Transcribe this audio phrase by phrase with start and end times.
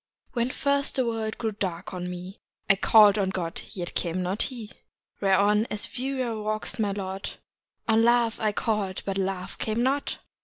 [0.35, 4.41] "VV7HEN first the world grew dark to me I call'd on God, yet came not
[4.41, 4.71] he.
[5.21, 7.37] Whereon, as wearier wax'd my lot,
[7.87, 10.17] On Love I call'd, but Love came not.